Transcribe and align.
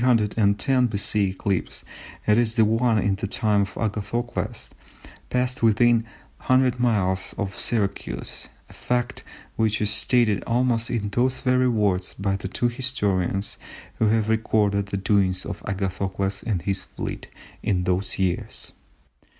eclipse, 0.03 1.85
that 2.25 2.35
is 2.35 2.55
the 2.55 2.65
one 2.65 2.97
in 2.97 3.13
the 3.17 3.27
time 3.27 3.61
of 3.61 3.77
Agathocles, 3.77 4.71
passed 5.29 5.61
within 5.61 5.97
100 6.37 6.79
miles 6.79 7.35
of 7.37 7.55
Syracuse, 7.55 8.49
a 8.67 8.73
fact 8.73 9.21
which 9.57 9.79
is 9.79 9.91
stated 9.91 10.43
almost 10.45 10.89
in 10.89 11.09
those 11.09 11.41
very 11.41 11.67
words 11.69 12.15
by 12.15 12.35
the 12.35 12.47
two 12.47 12.67
historians 12.67 13.59
who 13.99 14.07
have 14.07 14.27
recorded 14.27 14.87
the 14.87 14.97
doings 14.97 15.45
of 15.45 15.61
Agathocles 15.67 16.41
and 16.41 16.63
his 16.63 16.85
fleet 16.85 17.27
in 17.61 17.83
those 17.83 18.17
years. 18.17 18.73